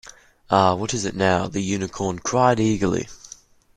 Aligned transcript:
‘Ah, 0.49 0.73
what 0.73 0.95
is 0.95 1.05
it, 1.05 1.15
now?’ 1.15 1.47
the 1.47 1.61
Unicorn 1.61 2.17
cried 2.17 2.59
eagerly. 2.59 3.07